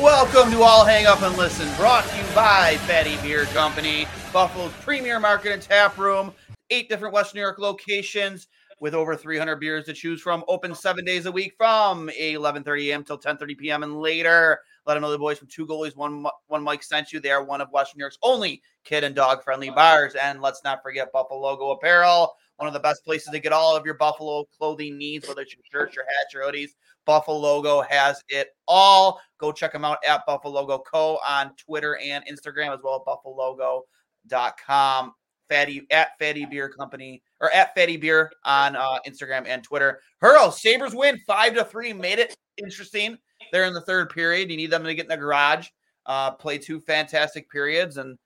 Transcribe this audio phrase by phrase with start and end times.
[0.00, 4.72] Welcome to I'll Hang Up and Listen, brought to you by Fattey Beer Company, Buffalo's
[4.80, 6.32] premier market and tap room,
[6.70, 8.48] eight different Western New York locations
[8.80, 10.42] with over 300 beers to choose from.
[10.48, 13.04] Open seven days a week from 11:30 a.m.
[13.04, 13.82] till 10:30 p.m.
[13.82, 14.60] and later.
[14.86, 17.20] Let them know the boys from Two Goalies, One One Mic sent you.
[17.20, 20.14] They are one of Western New York's only kid and dog friendly bars.
[20.14, 23.84] And let's not forget Buff-A-Logo Apparel, one of the best places to get all of
[23.84, 26.70] your Buffalo clothing needs, whether it's your shirts, your hats, your hoodies.
[27.06, 29.20] Buff-A-Logo has it all.
[29.38, 31.18] Go check them out at Buff-A-Logo Co.
[31.26, 35.12] on Twitter and Instagram, as well as buffalogo.com.
[35.50, 40.00] Fattey at Fattey Beer Company or at Fattey Beer on uh, Instagram and Twitter.
[40.20, 43.18] Hurl Sabres win five to three, made it interesting.
[43.52, 44.50] They're in the third period.
[44.50, 45.68] You need them to get in the garage,
[46.06, 48.16] uh, play two fantastic periods, and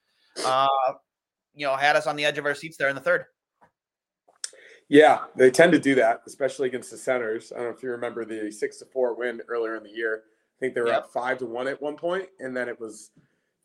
[0.44, 0.68] uh,
[1.54, 3.24] you know had us on the edge of our seats there in the third.
[4.94, 7.52] Yeah, they tend to do that, especially against the Senators.
[7.52, 10.22] I don't know if you remember the six to four win earlier in the year.
[10.26, 10.98] I think they were Yep.
[10.98, 13.10] up five to one at one point, and then it was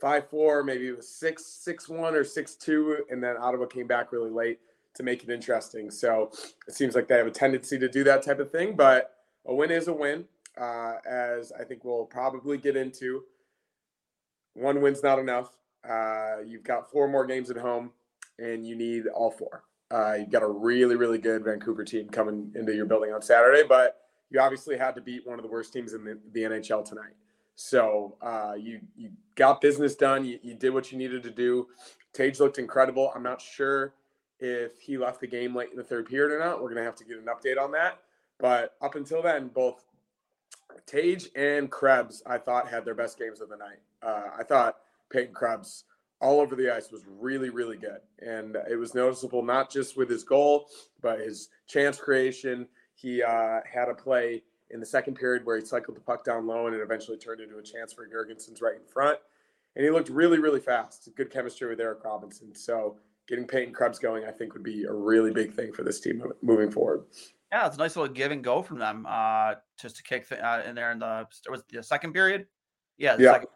[0.02, 3.88] five four, maybe it was six six one or six two, and then Ottawa came
[3.88, 4.60] back really late
[4.96, 5.92] to make it interesting.
[5.92, 6.32] So
[6.68, 9.14] it seems like they have a tendency to do that type of thing, but
[9.46, 13.24] a win is a win, uh, as I think we'll probably get into.
[14.56, 15.56] One win's not enough.
[15.90, 17.94] Uh, you've got four more games at home,
[18.40, 19.64] and you need all four.
[19.92, 23.64] Uh, you've got a really, really good Vancouver team coming into your building on Saturday,
[23.68, 26.88] but you obviously had to beat one of the worst teams in the, the NHL
[26.88, 27.14] tonight.
[27.56, 30.24] So uh, you you got business done.
[30.24, 31.68] You, you did what you needed to do.
[32.14, 33.12] Tage looked incredible.
[33.14, 33.94] I'm not sure
[34.40, 36.62] if he left the game late in the third period or not.
[36.62, 38.00] We're gonna have to get an update on that.
[38.38, 39.84] But up until then, both
[40.86, 43.80] Tage and Krebs, I thought had their best games of the night.
[44.02, 44.78] Uh, I thought
[45.10, 45.84] Peyton Krebs
[46.22, 48.00] all over the ice was really, really good.
[48.20, 50.68] And it was noticeable not just with his goal,
[51.02, 52.68] but his chance creation.
[52.96, 56.46] He uh, had a play in the second period where he cycled the puck down
[56.46, 59.18] low and it eventually turned into a chance for Girgensons right in front.
[59.76, 61.08] And he looked really, really fast.
[61.16, 62.54] Good chemistry with Eric Robinson.
[62.54, 62.98] So
[63.28, 66.24] getting Peyton Krebs going, I think, would be a really big thing for this team
[66.42, 67.06] moving forward.
[67.52, 69.06] Yeah, it's a nice little give and go from them.
[69.10, 72.46] Uh, just to kick th- uh, in there in the was the second period.
[72.98, 73.32] Yeah, the Yeah.
[73.34, 73.48] second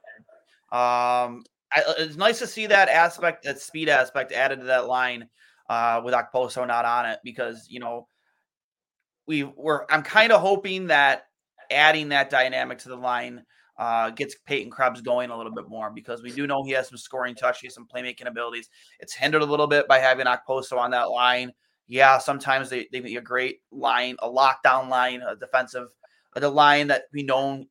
[0.71, 0.81] period.
[0.81, 5.27] Um, I, it's nice to see that aspect, that speed aspect added to that line
[5.69, 8.07] uh, with Okposo not on it because you know
[9.27, 9.85] we were.
[9.91, 11.25] I'm kind of hoping that
[11.71, 13.43] adding that dynamic to the line
[13.77, 16.89] uh, gets Peyton Krebs going a little bit more because we do know he has
[16.89, 18.69] some scoring touch, he has some playmaking abilities.
[18.99, 21.51] It's hindered a little bit by having Okposo on that line.
[21.87, 25.87] Yeah, sometimes they they make a great line, a lockdown line, a defensive,
[26.35, 27.67] the line that we known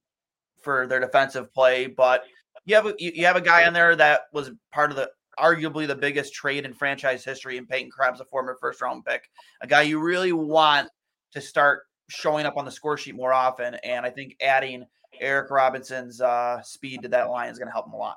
[0.61, 1.87] for their defensive play.
[1.87, 2.25] But
[2.65, 5.87] you have a, you have a guy on there that was part of the arguably
[5.87, 9.29] the biggest trade in franchise history in Peyton Krebs, a former first round pick,
[9.61, 10.89] a guy you really want
[11.33, 13.75] to start showing up on the score sheet more often.
[13.83, 14.85] And I think adding
[15.21, 18.17] Eric Robinson's uh, speed to that line is going to help him a lot.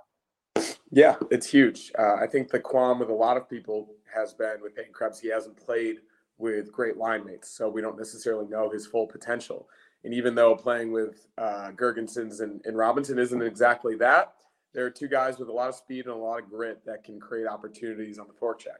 [0.91, 1.91] Yeah, it's huge.
[1.97, 5.19] Uh, I think the qualm with a lot of people has been with Peyton Krebs,
[5.19, 5.97] he hasn't played
[6.37, 9.67] with great line mates, so we don't necessarily know his full potential.
[10.03, 14.34] And even though playing with uh, Girgensons and, and Robinson isn't exactly that,
[14.75, 17.03] there are two guys with a lot of speed and a lot of grit that
[17.03, 18.79] can create opportunities on the forecheck.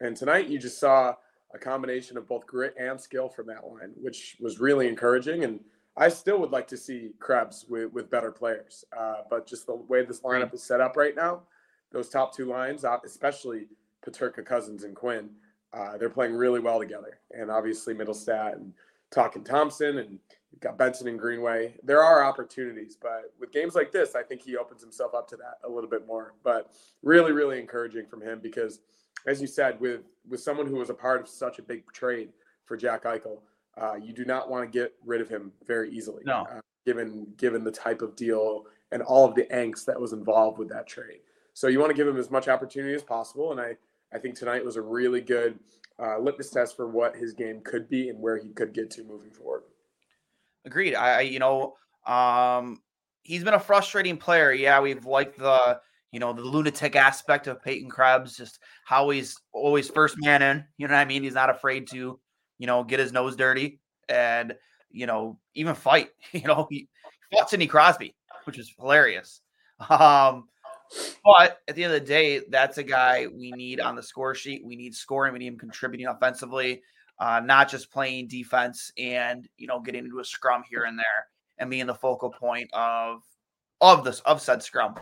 [0.00, 1.14] And tonight you just saw
[1.52, 5.42] a combination of both grit and skill from that line, which was really encouraging.
[5.42, 5.58] And
[5.96, 8.84] I still would like to see Krebs with, with better players.
[8.96, 11.42] Uh, but just the way this lineup is set up right now,
[11.90, 13.66] those top two lines, uh, especially
[14.06, 15.30] Peterka Cozens and Quinn,
[15.72, 18.72] Uh, they're playing really well together, and obviously Mittelstadt and
[19.10, 20.18] talking Thompson and
[20.58, 21.74] got Benson and Greenway.
[21.82, 25.36] There are opportunities, but with games like this, I think he opens himself up to
[25.36, 26.34] that a little bit more.
[26.42, 28.80] But really, really encouraging from him because,
[29.26, 32.30] as you said, with with someone who was a part of such a big trade
[32.64, 33.38] for Jack Eichel,
[33.80, 36.22] uh, you do not want to get rid of him very easily.
[36.26, 36.46] No.
[36.50, 40.58] Uh, given given the type of deal and all of the angst that was involved
[40.58, 41.20] with that trade.
[41.54, 43.52] So you want to give him as much opportunity as possible.
[43.52, 43.76] And I,
[44.12, 45.58] I think tonight was a really good
[45.98, 49.04] uh, litmus test for what his game could be and where he could get to
[49.04, 49.62] moving forward.
[50.64, 50.94] Agreed.
[50.94, 51.74] I, you know,
[52.06, 52.80] um,
[53.22, 54.52] he's been a frustrating player.
[54.52, 55.80] Yeah, we've liked the
[56.12, 60.64] you know the lunatic aspect of Peyton Krebs, just how he's always first man in.
[60.76, 61.22] You know what I mean?
[61.22, 62.18] He's not afraid to,
[62.58, 64.54] you know, get his nose dirty and
[64.90, 66.10] you know even fight.
[66.32, 66.88] You know, he
[67.32, 68.14] fought Sidney Crosby,
[68.44, 69.40] which is hilarious.
[69.88, 70.48] Um,
[71.24, 74.34] but at the end of the day, that's a guy we need on the score
[74.34, 74.64] sheet.
[74.64, 75.32] We need scoring.
[75.32, 76.82] We need him contributing offensively
[77.20, 81.26] uh, not just playing defense and you know getting into a scrum here and there
[81.58, 83.22] and being the focal point of
[83.80, 84.94] of this of said scrum.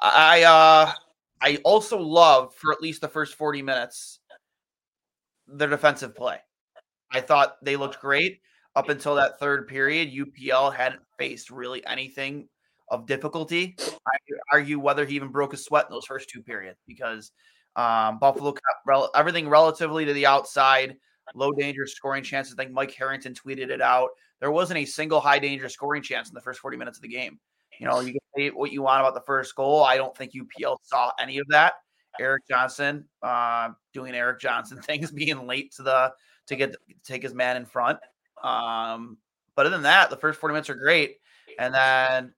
[0.00, 0.92] I uh
[1.40, 4.20] I also love for at least the first 40 minutes
[5.46, 6.38] their defensive play.
[7.10, 8.40] I thought they looked great
[8.76, 10.12] up until that third period.
[10.12, 12.48] UPL hadn't faced really anything
[12.90, 13.76] of difficulty.
[13.78, 14.18] I
[14.52, 17.32] argue whether he even broke a sweat in those first two periods because
[17.76, 20.96] um, Buffalo kept rel- everything relatively to the outside
[21.34, 22.54] low danger scoring chances.
[22.54, 24.10] I think Mike Harrington tweeted it out.
[24.40, 27.08] There wasn't a single high danger scoring chance in the first 40 minutes of the
[27.08, 27.38] game.
[27.78, 29.84] You know, you can say what you want about the first goal.
[29.84, 31.74] I don't think UPL saw any of that.
[32.20, 36.12] Erik Johnson uh, doing Erik Johnson things, being late to the
[36.46, 37.98] to get to take his man in front.
[38.42, 39.18] Um,
[39.54, 41.18] but other than that, the first 40 minutes are great.
[41.58, 42.34] And then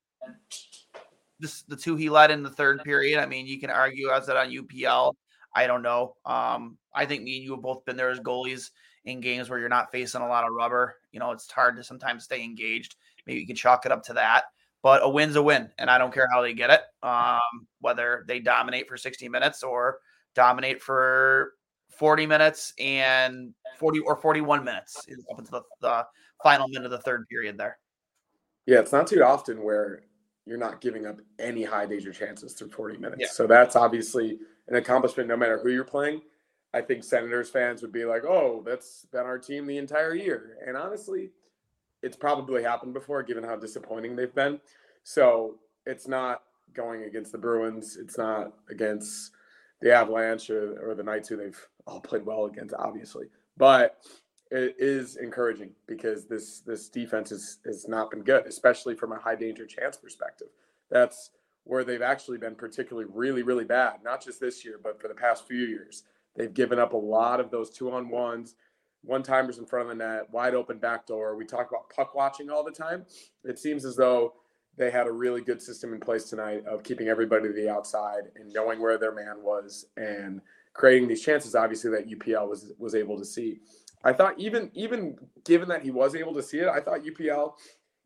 [1.38, 3.19] this the two he led in the third period.
[3.19, 5.14] I mean, you can argue as that on UPL.
[5.55, 6.17] I don't know.
[6.25, 8.70] Um, I think me and you have both been there as goalies
[9.05, 10.97] in games where you're not facing a lot of rubber.
[11.12, 12.97] You know, it's hard to sometimes stay engaged.
[13.26, 14.44] Maybe you can chalk it up to that.
[14.82, 18.25] But a win's a win, and I don't care how they get it, um, whether
[18.26, 19.99] they dominate for 60 minutes or
[20.35, 21.52] dominate for
[21.91, 24.97] 40 minutes and 40 or 41 minutes
[25.31, 26.06] up until the, the
[26.43, 27.79] final minute of the third period there.
[28.64, 30.05] Yeah, it's not too often where
[30.47, 33.20] you're not giving up any high danger chances through 40 minutes.
[33.20, 33.29] Yeah.
[33.29, 34.38] So that's obviously
[34.70, 36.22] an accomplishment no matter who you're playing.
[36.72, 40.56] I think Senators fans would be like, oh, that's been our team the entire year.
[40.67, 41.31] And honestly,
[42.02, 44.61] it's probably happened before given how disappointing they've been.
[45.02, 47.96] So it's not going against the Bruins.
[47.96, 49.32] It's not against
[49.81, 53.26] the Avalanche or, or the Knights who they've all played well against, obviously.
[53.56, 53.99] But
[54.50, 59.19] it is encouraging because this this defense has, has not been good, especially from a
[59.19, 60.49] high danger chance perspective.
[60.90, 61.31] That's
[61.65, 65.15] where they've actually been particularly really, really bad, not just this year, but for the
[65.15, 66.05] past few years.
[66.37, 68.55] They've given up a lot of those two on ones,
[69.03, 71.37] one timers in front of the net, wide open back door.
[71.37, 73.05] We talk about puck watching all the time.
[73.45, 74.35] It seems as though
[74.77, 78.31] they had a really good system in place tonight of keeping everybody to the outside
[78.37, 80.41] and knowing where their man was and
[80.73, 83.59] creating these chances obviously that UPL was was able to see.
[84.05, 87.55] I thought even even given that he was able to see it, I thought UPL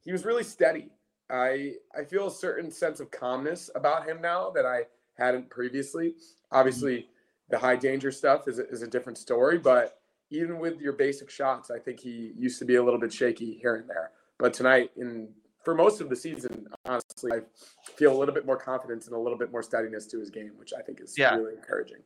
[0.05, 0.91] he was really steady.
[1.35, 4.83] I I feel a certain sense of calmness about him now that I
[5.19, 6.15] hadn't previously.
[6.53, 7.09] Obviously,
[7.51, 9.99] the high danger stuff is a, is a different story, but
[10.31, 13.55] even with your basic shots, I think he used to be a little bit shaky
[13.55, 14.13] here and there.
[14.39, 15.29] But tonight, in
[15.65, 17.41] for most of the season, honestly, I
[17.97, 20.53] feel a little bit more confidence and a little bit more steadiness to his game,
[20.57, 21.35] which I think is Yeah.
[21.35, 22.03] really encouraging.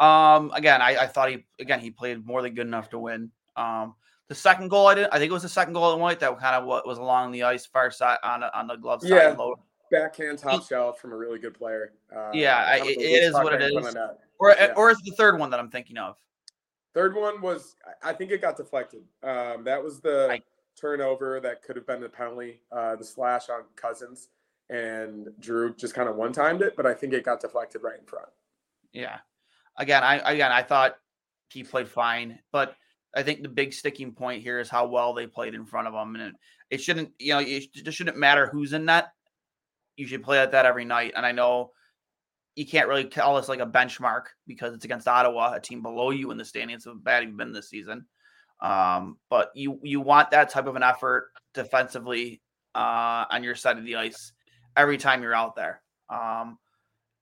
[0.00, 3.30] Um, again, I, I thought he again he played more than good enough to win.
[3.56, 3.94] Um,
[4.30, 6.38] the second goal I did, I think it was the second goal in white that
[6.38, 9.10] kind of what was along the ice far side on on the glove side.
[9.10, 9.34] Yeah.
[9.36, 9.56] Low.
[9.90, 11.94] Backhand top shelf from a really good player.
[12.14, 14.18] Uh, Yeah, I- it- a it loose is what it right in front is.
[14.38, 14.72] Or Yeah.
[14.76, 16.16] or is the third one that I'm thinking of?
[16.94, 19.02] Third one was, I- I think it got deflected.
[19.24, 20.44] Um, that was the Right.
[20.76, 24.28] turnover that could have been the penalty, uh, the slash on Cozens,
[24.68, 27.98] and Drew just kind of one timed it, but I think it got deflected right
[27.98, 28.28] in front.
[28.92, 29.18] Yeah.
[29.76, 31.00] Again, I again I thought
[31.48, 32.76] he played fine, but
[33.14, 35.94] I think the big sticking point here is how well they played in front of
[35.94, 36.34] them, and
[36.70, 39.08] it, shouldn't you know it just shouldn't matter who's in net.
[39.96, 41.72] You should play at that every night, and I know
[42.54, 46.10] you can't really call this like a benchmark because it's against Ottawa, a team below
[46.10, 48.06] you in the standings of bad you've been this season.
[48.60, 52.42] Um, but you you want that type of an effort defensively
[52.74, 54.32] uh, on your side of the ice
[54.76, 55.82] every time you're out there.
[56.08, 56.58] Um,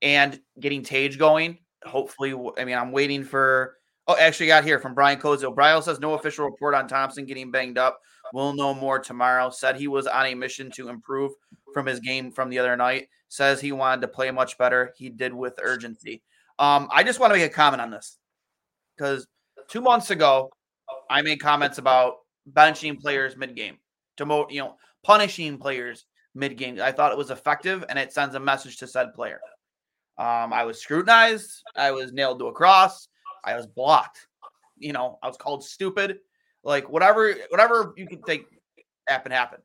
[0.02, 1.58] and getting Tage going.
[1.84, 3.77] Hopefully, I mean, I'm waiting for.
[4.10, 5.54] Oh, actually, got here from Brian Kozo.
[5.54, 8.00] Brian says no official report on Thompson getting banged up.
[8.32, 9.50] We'll know more tomorrow.
[9.50, 11.32] Said he was on a mission to improve
[11.74, 13.08] from his game from the other night.
[13.28, 14.94] Says he wanted to play much better.
[14.96, 16.22] He did with urgency.
[16.58, 18.16] Um, I just want to make a comment on this
[18.96, 19.26] because
[19.68, 20.50] two months ago,
[21.10, 22.14] I made comments about
[22.50, 23.76] benching players mid game,
[24.18, 26.80] demote, you know, punishing players mid game.
[26.80, 29.40] I thought it was effective and it sends a message to said player.
[30.16, 31.62] Um, I was scrutinized.
[31.76, 33.08] I was nailed to a cross.
[33.44, 34.26] I was blocked.
[34.78, 36.18] You know, I was called stupid.
[36.62, 38.46] Like whatever, whatever you can think
[39.08, 39.62] happened happened.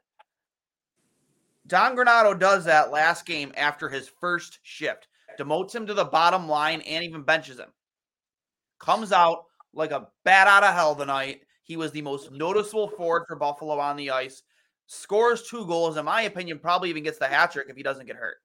[1.67, 5.07] Don Granato does that last game after his first shift,
[5.39, 7.69] demotes him to the bottom line and even benches him.
[8.79, 11.41] Comes out like a bat out of hell tonight.
[11.63, 14.43] He was the most noticeable forward for Buffalo on the ice.
[14.87, 18.05] Scores two goals, in my opinion, probably even gets the hat trick if he doesn't
[18.05, 18.35] get hurt.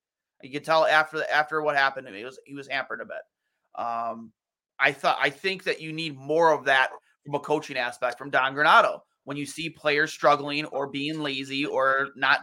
[0.42, 3.84] You could tell after after what happened to me, was he was hampered a bit.
[3.84, 4.32] Um,
[4.80, 6.90] I thought I think that you need more of that
[7.24, 9.00] from a coaching aspect from Don Granato.
[9.24, 12.40] When you see players struggling or being lazy or not,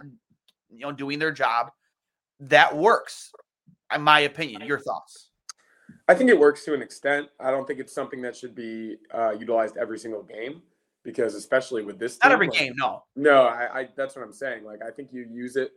[0.69, 1.71] you know, doing their job,
[2.39, 3.31] that works.
[3.93, 5.29] In my opinion, your thoughts?
[6.07, 7.29] I think it works to an extent.
[7.39, 10.61] I don't think it's something that should be uh, utilized every single game
[11.03, 13.03] because, especially with this, not every like, game, no.
[13.15, 14.63] No, I, I, that's what I'm saying.
[14.63, 15.71] Like, I think you use it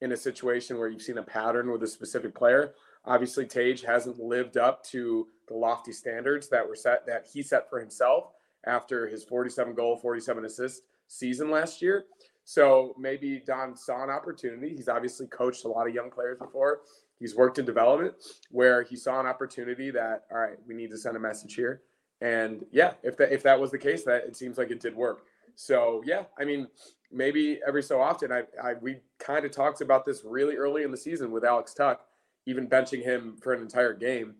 [0.00, 2.72] in a situation where you've seen a pattern with a specific player.
[3.08, 7.68] Obviously, Tage hasn't lived up to the lofty standards that were set that he set
[7.70, 8.32] for himself
[8.66, 12.04] after his 47 goal, 47 assist season last year.
[12.44, 14.76] So maybe Don saw an opportunity.
[14.76, 16.80] He's obviously coached a lot of young players before.
[17.18, 18.14] He's worked in development
[18.50, 21.82] where he saw an opportunity that all right, we need to send a message here.
[22.20, 24.94] And yeah, if that if that was the case, that it seems like it did
[24.94, 25.24] work.
[25.54, 26.68] So yeah, I mean,
[27.10, 30.90] maybe every so often, I, I we kind of talked about this really early in
[30.90, 31.98] the season with Alex Tuch,
[32.48, 34.34] even benching him for an entire game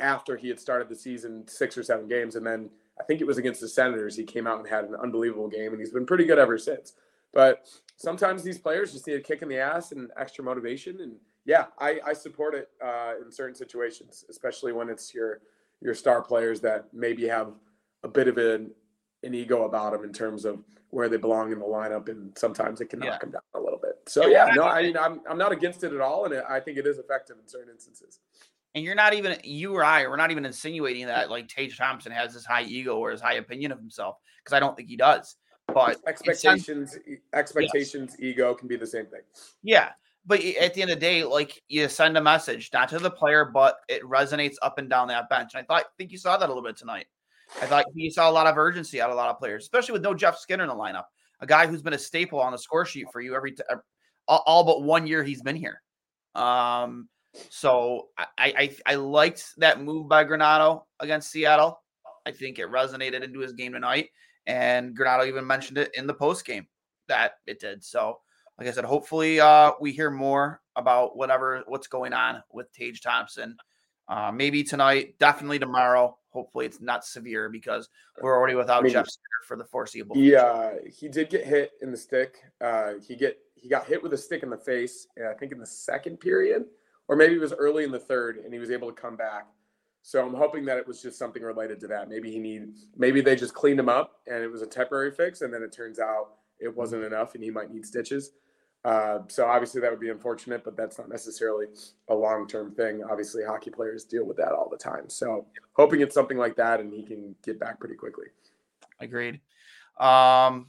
[0.00, 2.68] after he had started the season six or seven games, and then
[3.00, 5.72] I think it was against the Senators he came out and had an unbelievable game,
[5.72, 6.94] and he's been pretty good ever since.
[7.32, 11.12] But sometimes these players just need a kick in the ass and extra motivation, and
[11.44, 15.40] yeah, I, I support it uh, in certain situations, especially when it's your
[15.80, 17.54] your star players that maybe have
[18.02, 18.72] a bit of an
[19.22, 22.80] an ego about them in terms of where they belong in the lineup, and sometimes
[22.80, 23.71] it can knock them down a little bit.
[24.06, 26.78] So yeah, no, I mean I'm I'm not against it at all, and I think
[26.78, 28.20] it is effective in certain instances.
[28.74, 32.10] And you're not even you or I, we're not even insinuating that like Tage Thompson
[32.12, 34.96] has this high ego or his high opinion of himself because I don't think he
[34.96, 35.36] does.
[35.72, 36.98] But expectations,
[37.32, 38.30] expectations, yes.
[38.30, 39.20] ego can be the same thing.
[39.62, 39.90] Yeah,
[40.26, 43.10] but at the end of the day, like you send a message not to the
[43.10, 45.54] player, but it resonates up and down that bench.
[45.54, 47.06] And I thought, I think you saw that a little bit tonight.
[47.60, 49.92] I thought you saw a lot of urgency out of a lot of players, especially
[49.92, 51.04] with no Jeff Skinner in the lineup,
[51.40, 53.62] a guy who's been a staple on the score sheet for you every t-
[54.46, 55.82] all, but one year he's been here.
[56.34, 57.08] Um,
[57.50, 61.80] so I, I I liked that move by Granato against Seattle.
[62.24, 64.10] I think it resonated into his game tonight,
[64.46, 66.66] and Granato even mentioned it in the post game
[67.08, 67.82] that it did.
[67.82, 68.20] So,
[68.58, 73.00] like I said, hopefully uh, we hear more about whatever what's going on with Tage
[73.00, 73.56] Thompson.
[74.08, 76.16] Uh, maybe tonight, definitely tomorrow.
[76.30, 77.88] Hopefully, it's not severe because
[78.20, 79.08] we're already without I mean, Jeff
[79.46, 80.16] for the foreseeable.
[80.16, 82.42] Yeah, uh, he did get hit in the stick.
[82.60, 85.06] Uh, he get he got hit with a stick in the face.
[85.16, 86.64] And I think in the second period,
[87.08, 89.46] or maybe it was early in the third, and he was able to come back.
[90.02, 92.08] So I'm hoping that it was just something related to that.
[92.08, 95.42] Maybe he need maybe they just cleaned him up and it was a temporary fix,
[95.42, 98.32] and then it turns out it wasn't enough, and he might need stitches.
[98.84, 101.66] Uh, so obviously that would be unfortunate, but that's not necessarily
[102.08, 103.00] a long-term thing.
[103.08, 105.08] Obviously, hockey players deal with that all the time.
[105.08, 108.26] So hoping it's something like that, and he can get back pretty quickly.
[108.98, 109.40] Agreed.
[110.00, 110.66] Um,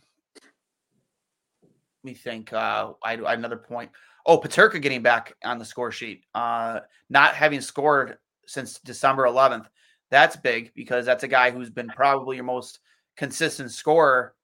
[2.04, 2.54] me think.
[2.54, 3.92] Uh, I, I another point.
[4.26, 6.24] Oh, Peterka getting back on the score sheet.
[6.34, 6.80] Uh,
[7.10, 9.66] not having scored since December 11th.
[10.10, 12.80] That's big because that's a guy who's been probably your most
[13.18, 14.36] consistent scorer,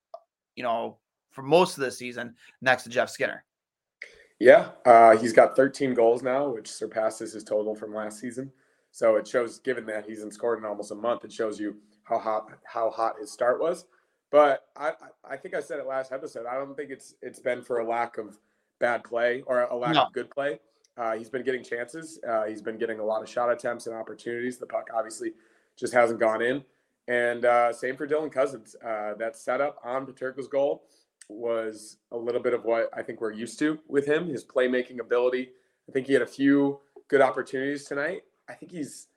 [0.56, 0.98] you know,
[1.32, 3.44] for most of the season next to Jeff Skinner.
[4.40, 8.52] Yeah, uh, he's got 13 goals now, which surpasses his total from last season.
[8.92, 11.76] So it shows, given that he's not scored in almost a month, it shows you
[12.04, 13.86] how hot how hot his start was.
[14.32, 14.94] But I
[15.28, 16.46] I think I said it last episode.
[16.46, 18.38] I don't think it's it's been for a lack of
[18.80, 20.04] bad play or a lack no.
[20.04, 20.60] of good play.
[20.98, 22.20] Uh, he's been getting chances.
[22.28, 24.58] Uh, he's been getting a lot of shot attempts and opportunities.
[24.58, 25.34] The puck obviously
[25.78, 26.64] just hasn't gone in.
[27.08, 28.76] And uh, same for Dylan Cozens.
[28.86, 30.84] Uh, that setup on Peterka's goal
[31.30, 35.00] was a little bit of what I think we're used to with him, his playmaking
[35.00, 35.50] ability.
[35.88, 38.24] I think he had a few good opportunities tonight.
[38.48, 39.08] I think he's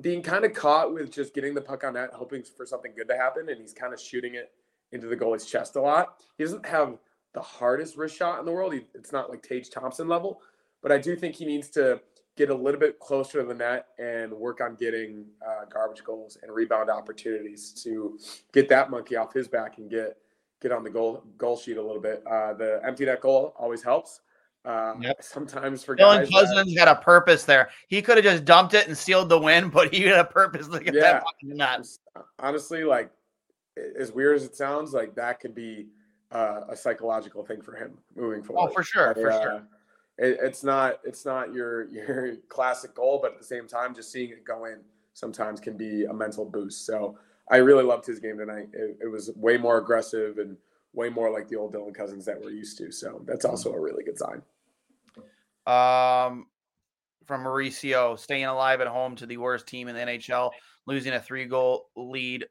[0.00, 3.08] being kind of caught with just getting the puck on net, hoping for something good
[3.08, 4.52] to happen, and he's kind of shooting it
[4.92, 6.22] into the goalie's chest a lot.
[6.38, 6.98] He doesn't have
[7.34, 8.72] the hardest wrist shot in the world.
[8.72, 10.40] He, it's not like Tage Thompson level,
[10.82, 12.00] but I do think he needs to
[12.36, 16.36] get a little bit closer to the net and work on getting uh, garbage goals
[16.42, 18.18] and rebound opportunities to
[18.52, 20.18] get that monkey off his back and get
[20.60, 22.22] get on the goal goal sheet a little bit.
[22.26, 24.20] Uh, the empty net goal always helps,
[24.66, 25.22] Uh, Yep.
[25.22, 27.70] Sometimes for Dylan guys, that- Cozens had a purpose there.
[27.88, 30.66] He could have just dumped it and sealed the win, but he had a purpose
[30.68, 31.00] to get Yeah.
[31.02, 31.78] that puck in the net.
[31.78, 33.10] Just, uh, honestly, like
[33.98, 35.86] as weird as it sounds, like that could be
[36.32, 38.68] uh, a psychological thing for him moving forward.
[38.70, 39.62] Oh, for sure, for Uh, sure.
[40.18, 44.10] It, it's not it's not your your classic goal, but at the same time, just
[44.10, 44.78] seeing it go in
[45.12, 46.84] sometimes can be a mental boost.
[46.84, 47.16] So
[47.50, 48.68] I really loved his game tonight.
[48.72, 50.56] It, it was way more aggressive and
[50.94, 52.90] way more like the old Dylan Cozens that we're used to.
[52.90, 54.42] So that's also a really good sign.
[55.66, 56.46] Um,
[57.26, 60.50] from Mauricio, staying alive at home to the worst team in the NHL,
[60.86, 62.46] losing a three goal lead,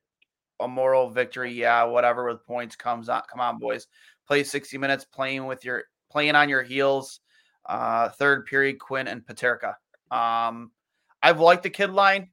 [0.59, 1.53] a moral victory.
[1.53, 3.21] Yeah, whatever with points comes on.
[3.31, 3.87] Come on, boys.
[4.27, 7.21] Play 60 minutes playing with your playing on your heels.
[7.65, 9.75] Uh, third period, Quinn and Peterka.
[10.11, 10.71] Um,
[11.23, 12.29] I've liked the kid line,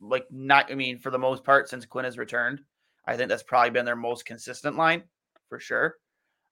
[0.00, 0.70] like not.
[0.70, 2.60] I mean, for the most part, since Quinn has returned,
[3.06, 5.04] I think that's probably been their most consistent line
[5.48, 5.96] for sure.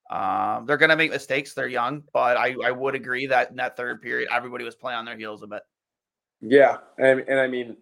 [0.09, 1.53] Um, they're going to make mistakes.
[1.53, 4.99] They're young, but I, I would agree that in that third period, everybody was playing
[4.99, 5.63] on their heels a bit.
[6.41, 7.77] Yeah, and and I mean,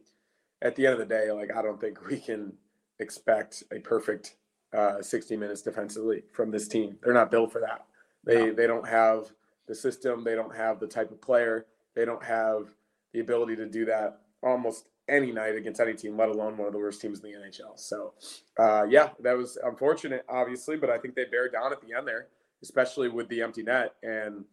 [0.62, 2.54] at the end of the day, like I don't think we can
[3.00, 4.38] expect a perfect
[4.74, 6.98] uh, 60 minutes defensively from this team.
[7.04, 7.86] They're not built for that.
[8.24, 9.32] They they don't have
[9.68, 10.24] the system.
[10.24, 11.66] They don't have the type of player.
[11.96, 12.70] They don't have
[13.14, 16.74] the ability to do that almost any night against any team, let alone one of
[16.74, 17.78] the worst teams in the NHL.
[17.78, 18.14] So,
[18.58, 22.08] uh, yeah, that was unfortunate, obviously, but I think they bear down at the end
[22.08, 22.28] there,
[22.64, 23.94] especially with the empty net.
[24.02, 24.46] And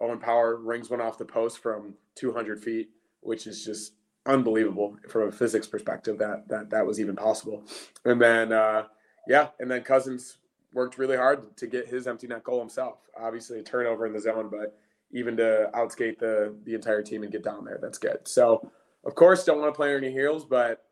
[0.00, 2.90] Owen Power rings one off the post from 200 feet,
[3.20, 3.92] which is just
[4.26, 7.64] unbelievable from a physics perspective that that that was even possible.
[8.04, 8.84] And then, uh,
[9.28, 10.38] yeah, and then Cozens
[10.72, 12.98] worked really hard to get his empty net goal himself.
[13.18, 14.78] Obviously, a turnover in the zone, but
[15.12, 18.26] even to outskate the the entire team and get down there, that's good.
[18.26, 18.70] So
[19.04, 20.84] of course, don't want to play on your heels, but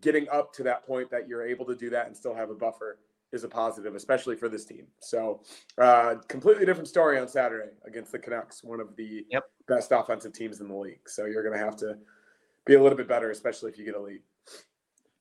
[0.00, 2.54] getting up to that point that you're able to do that and still have a
[2.54, 2.98] buffer
[3.32, 4.86] is a positive, especially for this team.
[5.00, 5.42] So,
[5.78, 9.44] uh, completely different story on Saturday against the Canucks, one of the Yep.
[9.66, 11.08] best offensive teams in the league.
[11.08, 11.98] So, you're going to have to
[12.64, 14.22] be a little bit better, especially if you get a lead.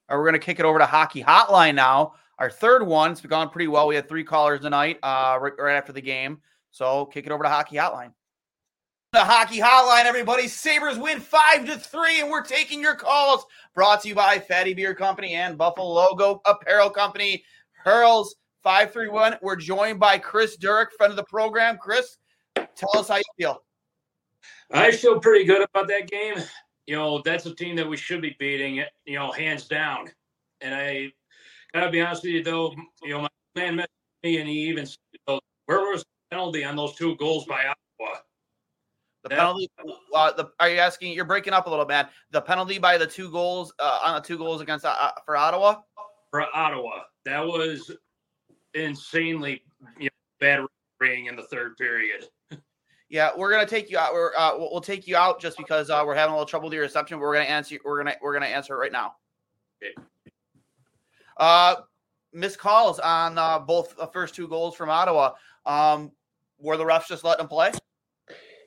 [0.09, 2.13] All right, we're going to kick it over to Hockey Hotline now.
[2.39, 3.11] Our third one.
[3.11, 3.87] It's gone pretty well.
[3.87, 6.41] We had three callers tonight uh, right, right after the game.
[6.71, 8.13] So kick it over to Hockey Hotline.
[9.13, 10.47] The Hockey Hotline, everybody.
[10.47, 13.45] Sabres win five to three, and we're taking your calls.
[13.75, 17.43] Brought to you by Fattey Beer Company and Buff-A-Logo Apparel Company.
[17.73, 19.37] Hurls five three one.
[19.43, 21.77] We're joined by Chris Durick, friend of the program.
[21.77, 22.17] Chris,
[22.55, 23.63] tell us how you feel.
[24.71, 26.43] I feel pretty good about that game.
[26.87, 30.09] You know, that's a team that we should be beating, you know, hands down.
[30.61, 31.11] And I
[31.71, 32.73] gotta be honest with you, though,
[33.03, 33.89] you know, my man met
[34.23, 34.97] me and he even said,
[35.67, 38.17] where was the penalty on those two goals by Iowa?
[39.23, 39.37] The Yeah.
[39.37, 39.71] penalty.
[40.13, 41.13] Uh, the, are you asking?
[41.13, 42.09] You're breaking up a little, man.
[42.31, 45.77] The penalty by the two goals uh, on the two goals against uh, for Ottawa.
[46.29, 47.89] For Ottawa, that was
[48.73, 49.63] insanely
[49.97, 50.09] you know,
[50.39, 50.65] bad
[50.99, 52.25] refereeing in the third period.
[53.09, 54.13] Yeah, we're gonna take you out.
[54.13, 56.65] We're uh, we'll, we'll take you out just because uh, we're having a little trouble
[56.67, 57.17] with your reception.
[57.17, 57.77] But we're gonna answer.
[57.85, 59.13] We're gonna we're gonna answer it right now.
[59.81, 59.93] Okay.
[61.37, 61.75] Uh,
[62.33, 65.31] missed calls on uh, both the first two goals from Ottawa.
[65.65, 66.11] Um,
[66.57, 67.71] were the refs just letting them play?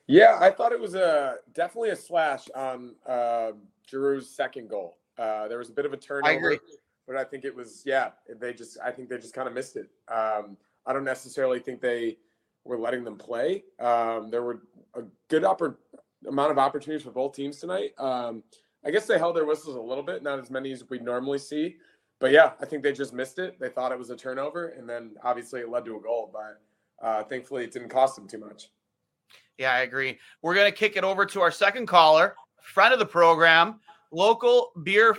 [0.06, 3.52] Yeah, I thought it was a definitely a slash on uh,
[3.90, 4.98] Giroux's second goal.
[5.18, 6.58] Uh, there was a bit of a turnover, agree.
[7.06, 8.10] but I think it was yeah.
[8.38, 9.88] They just I think they just kind of missed it.
[10.08, 12.18] Um, I don't necessarily think they
[12.64, 13.64] were letting them play.
[13.80, 14.62] Um, there were
[14.94, 15.76] a good oppor-
[16.28, 17.92] amount of opportunities for both teams tonight.
[17.98, 18.44] Um,
[18.84, 21.38] I guess they held their whistles a little bit, not as many as we normally
[21.38, 21.76] see.
[22.20, 23.58] But yeah, I think they just missed it.
[23.58, 26.30] They thought it was a turnover, and then obviously it led to a goal.
[26.32, 26.60] But
[27.04, 28.70] uh, thankfully, it didn't cost them too much.
[29.58, 30.18] Yeah, I agree.
[30.42, 33.80] We're gonna kick it over to our second caller, friend of the program,
[34.12, 35.16] local beer,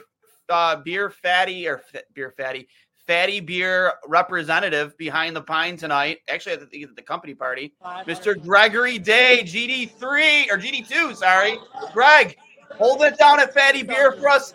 [0.49, 2.67] uh, beer fatty or f- beer fatty,
[3.07, 6.19] fatty beer representative behind the pine tonight.
[6.29, 7.73] Actually, at the, the company party,
[8.05, 8.39] Mr.
[8.39, 11.15] Gregory Day, GD3 or GD2.
[11.15, 11.57] Sorry,
[11.93, 12.37] Greg,
[12.75, 14.53] hold it down at Fattey Beer for us.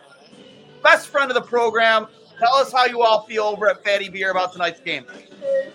[0.82, 2.06] Best friend of the program.
[2.42, 5.04] Tell us how you all feel over at Fattey Beer about tonight's game.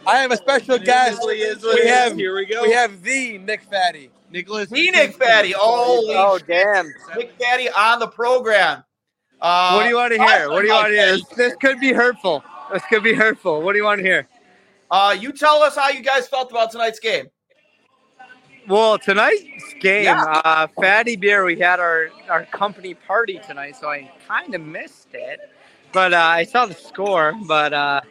[0.05, 1.19] I have a special guest.
[1.21, 1.89] what we it is.
[1.89, 2.63] have Here we go.
[2.63, 4.69] We have the Nick Fattey, Nicholas.
[4.69, 5.53] The Nick Fattey.
[5.53, 6.47] Holy Oh, shit.
[6.47, 6.93] damn.
[7.15, 8.83] Nick Fattey on the program.
[9.39, 10.49] Uh, What do you want to hear?
[10.49, 11.11] What do you want to hear?
[11.13, 12.43] This, this could be hurtful.
[12.73, 13.61] This could be hurtful.
[13.61, 14.27] What do you want to hear?
[14.91, 17.27] Uh, you tell us how you guys felt about tonight's game.
[18.67, 20.21] Well, tonight's game, Yeah.
[20.43, 25.07] uh, Fattey Beer, we had our, our company party tonight, so I kind of missed
[25.13, 25.39] it.
[25.93, 27.33] But uh, I saw the score.
[27.47, 28.01] But uh,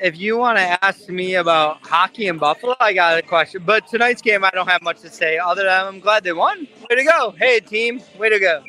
[0.00, 3.62] if you want to ask me about hockey in Buffalo, I got a question.
[3.64, 6.66] But tonight's game, I don't have much to say other than I'm glad they won.
[6.88, 7.34] Way to go.
[7.38, 8.00] Hey, team.
[8.18, 8.62] Way to go.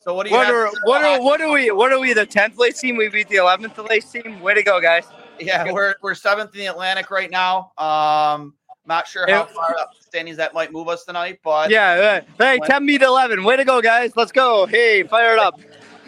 [0.00, 2.14] So what do you What have are what are what are we what are we
[2.14, 2.96] the tenth place team?
[2.96, 4.40] We beat the eleventh place team.
[4.40, 5.06] Way to go, guys!
[5.38, 7.72] Yeah, we're we're seventh in the Atlantic right now.
[7.76, 8.54] Um,
[8.86, 12.22] Not sure how far up the standings that might move us tonight, but Yeah.
[12.38, 13.44] uh, Hey, 10 beat 11.
[13.44, 14.16] Way to go, guys.
[14.16, 14.64] Let's go.
[14.66, 15.60] Hey, fire it up.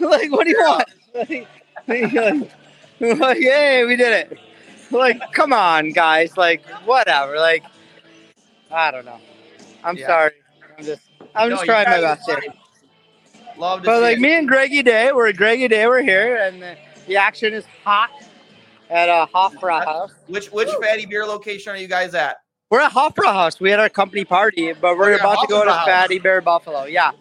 [0.09, 0.89] like, what do you want?
[1.15, 1.47] Like,
[1.87, 4.39] like, like, hey, we did it.
[4.91, 6.37] Like, come on, guys.
[6.37, 7.37] Like, whatever.
[7.37, 7.63] Like,
[8.71, 9.19] I don't know.
[9.83, 10.07] I'm Yeah.
[10.07, 10.31] sorry.
[10.77, 11.01] I'm just,
[11.35, 12.41] I'm No, just trying my best here.
[13.57, 14.21] Love to But like it.
[14.21, 15.87] me and Greggy Day, we're Greggy Day.
[15.87, 18.09] We're here, and the, the action is hot
[18.89, 20.11] at uh, Hofbräu House.
[20.27, 22.37] Which which fatty beer location are you guys at?
[22.71, 23.59] We're at Hofbräu House.
[23.59, 25.87] We had our company party, but we're you're about to go to House.
[25.87, 26.85] Fattey Beer Buffalo.
[26.85, 27.11] Yeah,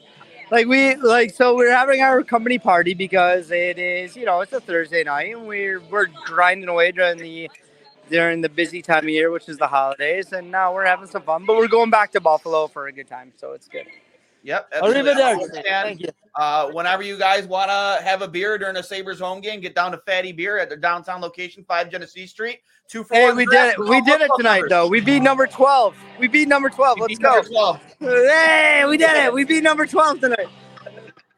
[0.53, 4.53] like we like so we're having our company party because it is you know it's
[4.55, 7.51] a Thursday night and we're we're grinding away during the
[8.11, 11.23] during the busy time of year, which is the holidays, and now we're having some
[11.23, 11.47] fun.
[11.47, 13.87] But we're going back to Buffalo for a good time, so it's good.
[14.45, 14.73] Yep.
[14.83, 15.35] I'll leave it there.
[15.35, 15.63] absolutely.
[15.63, 16.09] Thank you.
[16.35, 19.75] Uh, whenever you guys want to have a beer during a Sabres home game, get
[19.75, 22.61] down to Fattey Beer at their downtown location, 5 Genesee Street.
[22.89, 23.79] Two for Hey, one we did it.
[23.79, 24.71] We did it tonight, members.
[24.71, 24.87] though.
[24.89, 25.97] We beat number twelve.
[26.19, 26.99] We beat number twelve.
[26.99, 27.43] You Let's go.
[27.43, 27.81] 12.
[28.01, 29.33] Hey, we did it.
[29.33, 30.49] We beat number twelve tonight.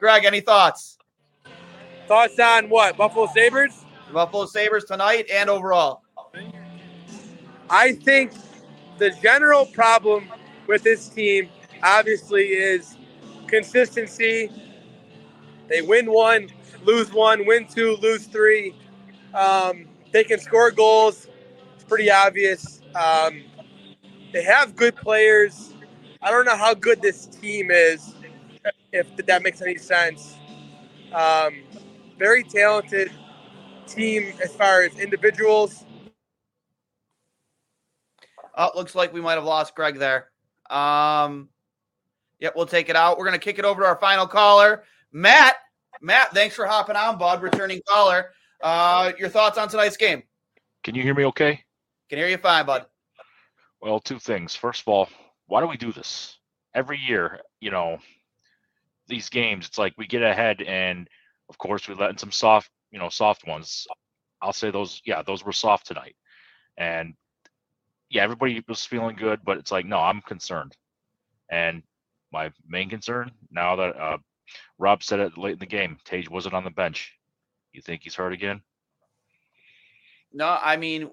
[0.01, 0.99] Greg, any thoughts?
[2.09, 2.97] Thoughts on what?
[2.97, 3.85] Buffalo Sabres?
[4.13, 6.03] Buffalo Sabres tonight and overall.
[7.71, 8.33] I think
[8.99, 10.29] the general problem
[10.67, 11.49] with this team
[11.85, 12.97] obviously is
[13.49, 14.51] consistency.
[15.69, 16.51] They win one,
[16.85, 18.75] lose one, win two, lose three.
[19.35, 21.29] Um, they can score goals.
[21.75, 22.83] It's pretty obvious.
[22.95, 23.45] Um,
[24.33, 25.75] they have good players.
[26.23, 28.15] I don't know how good this team is,
[28.93, 30.37] if that makes any sense.
[31.15, 31.63] Um,
[32.19, 33.13] very talented
[33.87, 35.85] team as far as individuals.
[38.57, 40.31] Oh, looks like we might have lost Greg there.
[40.71, 41.51] Um,
[42.45, 43.17] yep, we'll take it out.
[43.17, 45.57] We're gonna kick it over to our final caller, Matt.
[46.03, 47.43] Matt, thanks for hopping on, bud.
[47.43, 48.33] Returning caller.
[48.63, 50.23] Uh, your thoughts on tonight's game?
[50.83, 51.65] Can you hear me okay?
[52.11, 52.85] Can hear you fine, bud.
[53.81, 54.55] Well, two things.
[54.55, 55.09] First of all,
[55.47, 56.39] why do we do this?
[56.75, 57.97] Every year, you know,
[59.09, 61.09] these games, it's like we get ahead and
[61.49, 63.87] of course we let in some soft, you know, soft ones.
[64.43, 66.17] I'll say those, yeah, those were soft tonight.
[66.77, 67.15] And
[68.11, 70.77] yeah, everybody was feeling good, but it's like, no, I'm concerned.
[71.51, 71.83] And
[72.35, 74.19] my main concern now that uh,
[74.79, 77.15] Rob said it late in the game, Tage wasn't on the bench.
[77.73, 78.61] You think he's hurt again?
[80.33, 81.09] No, I mean,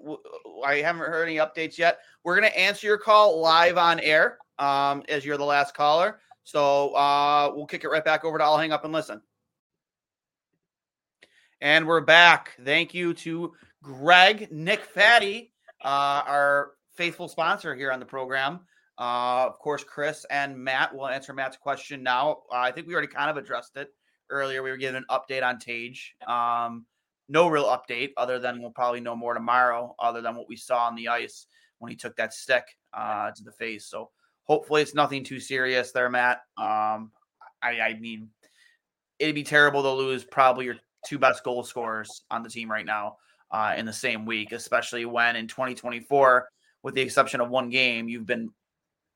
[0.66, 2.00] I haven't heard any updates yet.
[2.24, 6.18] We're to answer your call live on air um, as you're the last caller.
[6.42, 9.22] So uh, we'll kick it right back over to I'll hang up and listen.
[11.60, 12.56] And we're back.
[12.64, 15.50] Thank you to Greg, Nick Fattey,
[15.84, 18.60] uh, our faithful sponsor here on the program.
[18.98, 22.42] Uh, of course, Chris and Matt will answer Matt's question now.
[22.52, 23.88] Uh, I think we already kind of addressed it
[24.30, 24.62] earlier.
[24.62, 26.14] We were given an update on Tage.
[26.26, 26.86] Um,
[27.28, 30.86] no real update other than we'll probably know more tomorrow, other than what we saw
[30.86, 31.46] on the ice
[31.78, 33.86] when he took that stick uh, to the face.
[33.86, 34.10] So
[34.44, 36.42] hopefully it's nothing too serious there, Matt.
[36.58, 37.10] Um,
[37.62, 38.28] I, I mean,
[39.18, 40.76] it'd be terrible to lose probably your
[41.06, 43.16] two best goal scorers on the team right now
[43.50, 46.48] uh, in the same week, especially when in 2024,
[46.82, 48.50] with the exception of one game, you've been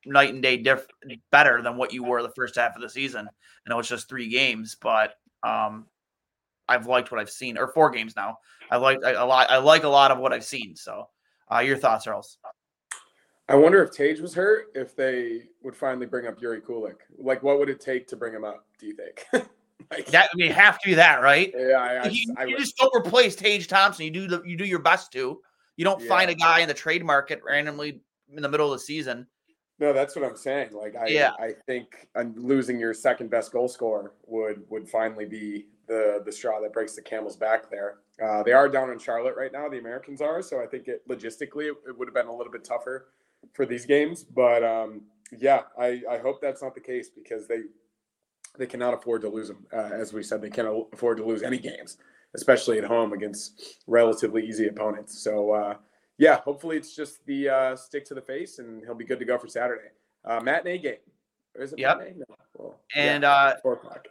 [0.06, 0.86] night and day diff-
[1.30, 3.28] better than what you were the first half of the season.
[3.28, 5.86] I know it's just three games, but um,
[6.68, 8.38] I've liked what I've seen, or four games now.
[8.70, 9.50] I like I, a lot.
[9.50, 10.74] I like a lot of what I've seen.
[10.76, 11.08] So,
[11.52, 12.38] uh, your thoughts, Hurls?
[13.48, 16.96] I wonder if Tage was hurt, if they would finally bring up Jiri Kulich.
[17.16, 18.66] Like, what would it take to bring him up?
[18.80, 19.24] Do you think?
[19.92, 21.54] like, That I mean, have to do that, right?
[21.56, 24.04] yeah, I, I, you, I you would- just don't replace Tage Thompson.
[24.04, 25.40] You do the, you do your best to.
[25.76, 28.00] You don't find a guy in the trade market randomly
[28.34, 29.26] in the middle of the season.
[29.78, 30.72] No, that's what I'm saying.
[30.72, 31.32] Like, I, Yeah.
[31.38, 36.60] I think losing your second best goal scorer would would finally be the the straw
[36.60, 37.70] that breaks the camel's back.
[37.70, 39.68] There, uh, they are down in Charlotte right now.
[39.68, 42.52] The Americans are, so I think it logistically it, it would have been a little
[42.52, 43.08] bit tougher
[43.52, 44.24] for these games.
[44.24, 45.02] But um,
[45.38, 47.62] yeah, I I hope that's not the case because they
[48.58, 49.66] they cannot afford to lose them.
[49.72, 51.98] Uh, as we said, they can't afford to lose any games,
[52.34, 55.22] especially at home against relatively easy opponents.
[55.22, 55.52] So.
[55.52, 55.74] Uh,
[56.18, 59.24] yeah, hopefully it's just the uh, stick to the face, and he'll be good to
[59.24, 59.88] go for Saturday.
[60.24, 60.96] Uh, matinee game.
[61.54, 61.98] Or is it Yep.
[61.98, 62.14] matinee?
[62.28, 62.36] No.
[62.54, 64.06] Well, And yeah, uh, four o'clock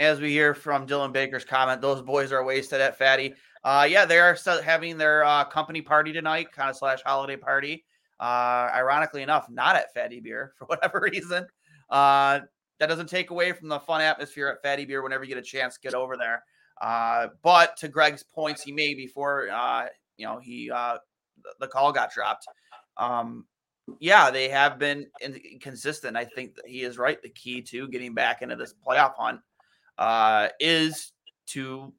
[0.00, 3.34] as we hear from Dylan Baker's comment, those boys are wasted at Fattey.
[3.62, 7.36] Uh, yeah, they are still having their uh, company party tonight, kind of slash holiday
[7.36, 7.84] party.
[8.18, 11.46] Uh, ironically enough, not at Fattey Beer for whatever reason.
[11.90, 12.40] Uh,
[12.78, 15.42] that doesn't take away from the fun atmosphere at Fattey Beer whenever you get a
[15.42, 16.44] chance to get over there.
[16.80, 19.86] Uh, but to Greg's points he made before, uh,
[20.16, 20.96] you know, he uh,
[21.58, 22.46] the- call got dropped.
[22.96, 23.46] Um,
[23.98, 26.16] yeah, they have been inconsistent.
[26.16, 27.20] I think he is right.
[27.20, 29.40] The key to getting back into this playoff hunt
[29.98, 31.12] uh, is
[31.48, 31.92] to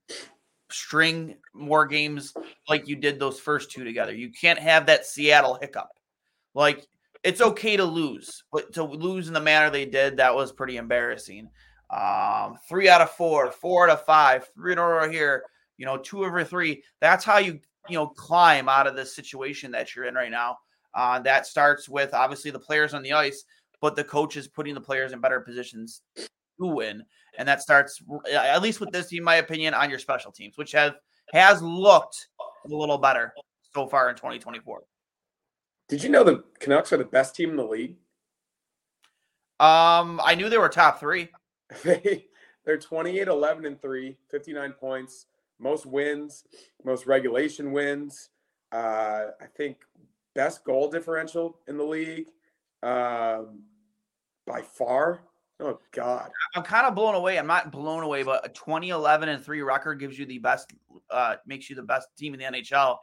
[0.71, 2.33] string more games
[2.69, 4.13] like you did those first two together.
[4.13, 5.89] You can't have that Seattle hiccup.
[6.53, 6.87] Like
[7.23, 10.77] it's okay to lose, but to lose in the manner they did, that was pretty
[10.77, 11.49] embarrassing.
[11.89, 15.43] Um, three out of four, four out of five, three in a row here,
[15.77, 16.83] you know, two over three.
[17.01, 20.57] That's how you, you know, climb out of this situation that you're in right now.
[20.93, 23.43] Uh, that starts with obviously the players on the ice,
[23.79, 26.27] but the coaches putting the players in better positions to
[26.59, 27.03] win.
[27.37, 30.57] And that starts, at least with this team, in my opinion, on your special teams,
[30.57, 30.95] which have
[31.33, 32.27] has looked
[32.65, 33.33] a little better
[33.73, 34.81] so far in 2024.
[35.87, 37.95] Did you know the Canucks are the best team in the league?
[39.59, 41.29] Um, I knew they were top three.
[41.85, 42.25] They
[42.65, 45.25] they're 28, 11, and 3, 59 points,
[45.61, 46.43] most wins,
[46.83, 48.29] most regulation wins.
[48.71, 49.77] Uh, I think
[50.35, 52.25] best goal differential in the league
[52.83, 53.61] um,
[54.45, 55.23] by far.
[55.59, 57.37] Oh God, I'm kind of blown away.
[57.37, 60.73] I'm not blown away, but a 2011 and three record gives you the best,
[61.11, 62.97] uh, makes you the best team in the NHL.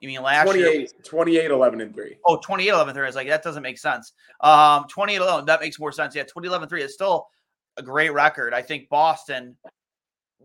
[0.00, 0.86] You mean last 28, year?
[1.04, 2.16] 28, 11, and 3.
[2.26, 3.06] Oh, 28 11 3.
[3.06, 4.12] It's like that doesn't make sense.
[4.40, 6.14] Um, 28 11, that makes more sense.
[6.14, 7.28] Yeah, 2011 3 is still
[7.76, 8.52] a great record.
[8.52, 9.56] I think Boston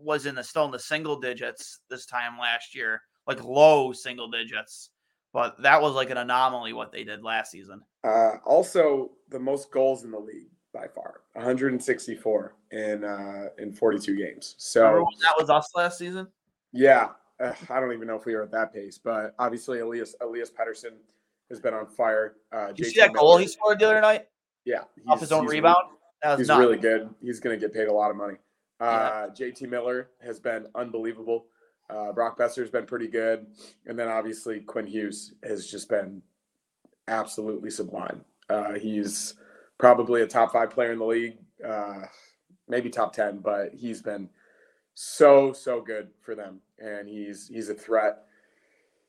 [0.02, 4.30] was in the still in the single digits this time last year, like low single
[4.30, 4.90] digits.
[5.32, 7.82] But that was like an anomaly what they did last season.
[8.02, 14.16] Uh, also, the most goals in the league by far, 164 in uh, in 42
[14.16, 14.54] games.
[14.58, 16.28] So when that was us last season?
[16.72, 17.08] Yeah,
[17.40, 20.50] uh, I don't even know if we were at that pace, but obviously Elias Elias
[20.50, 20.96] Pettersson
[21.50, 22.36] has been on fire.
[22.52, 24.26] Uh, Did you see that goal he scored the other night
[24.64, 25.76] Yeah, off his own rebound?
[26.22, 26.60] That was he's nuts.
[26.60, 27.08] really good.
[27.22, 28.34] He's going to get paid a lot of money.
[28.80, 31.46] Uh, JT Miller has been unbelievable.
[31.90, 33.46] Uh, Brock Boeser's been pretty good,
[33.86, 36.22] and then obviously Quinn Hughes has just been
[37.08, 38.24] absolutely sublime.
[38.50, 39.34] Uh, he's
[39.78, 42.02] probably a top five player in the league, uh,
[42.68, 44.28] maybe top ten, but he's been
[44.94, 48.24] so so good for them, and he's he's a threat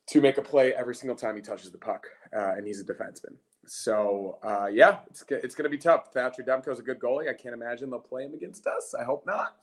[0.08, 2.84] to make a play every single time he touches the puck, uh, and he's a
[2.86, 3.36] defenseman.
[3.69, 6.12] So uh, yeah, it's it's going to be tough.
[6.12, 7.29] Thatcher Demko's a good goalie.
[7.29, 8.95] I can't imagine they'll play him against us.
[8.99, 9.58] I hope not.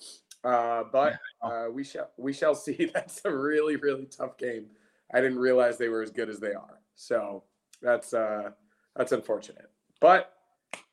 [0.44, 2.90] Uh, but uh, we shall we shall see.
[2.94, 4.66] That's a really really tough game.
[5.12, 6.80] I didn't realize they were as good as they are.
[6.94, 7.42] So
[7.82, 8.50] that's uh,
[8.94, 9.70] that's unfortunate.
[10.00, 10.32] But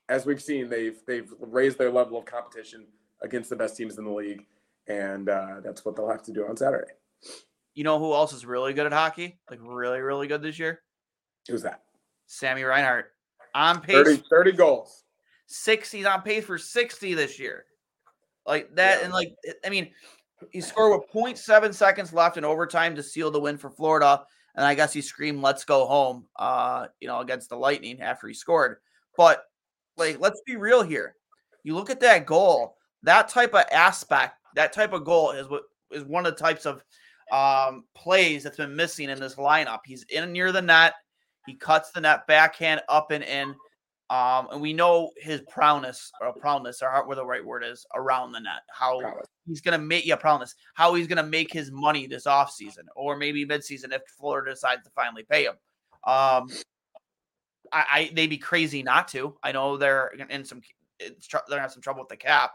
[0.10, 2.88] as we've seen, they've they've raised their level of competition
[3.22, 4.48] against the best teams in the league,
[4.88, 6.92] and uh, that's what they'll have to do on Saturday.
[7.76, 9.40] You know who else is really good at hockey?
[9.52, 10.82] Like really, really good this year?
[11.48, 11.84] Who's that?
[12.34, 13.12] Sammy Reinhart.
[13.56, 15.04] On pace 30, 30 goals.
[15.48, 15.98] 60.
[15.98, 17.66] He's on pace for 60 this year.
[18.46, 19.34] Like that, and like
[19.66, 19.92] I mean,
[20.52, 24.24] he scored with 0.7 seconds left in overtime to seal the win for Florida.
[24.56, 28.28] And I guess he screamed, let's go home, uh, you know, against the Lightning after
[28.28, 28.78] he scored.
[29.16, 29.44] But
[29.96, 31.16] like, let's be real here.
[31.64, 35.64] You look at that goal, that type of aspect, that type of goal is what
[35.92, 36.84] is one of the types of
[37.32, 39.80] um plays that's been missing in this lineup.
[39.86, 40.94] He's in near the net,
[41.46, 43.56] he cuts the net backhand up and in.
[44.10, 48.32] Um, and we know his prowess or prowess or however the right word is around
[48.32, 48.62] the net.
[48.70, 49.02] How
[49.48, 53.46] he's gonna make yeah, prowess, how he's gonna make his money this offseason or maybe
[53.46, 55.56] midseason if Florida decides to finally pay him.
[56.06, 56.48] Um
[57.72, 59.36] I, I they'd be crazy not to.
[59.42, 60.62] I know they're in some
[61.00, 62.52] it's tr- they're gonna have some trouble with the cap,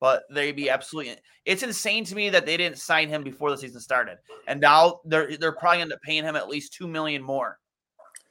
[0.00, 1.16] but they'd be absolutely.
[1.44, 5.00] It's insane to me that they didn't sign him before the season started, and now
[5.04, 7.58] they're they're probably end up paying him at least two million more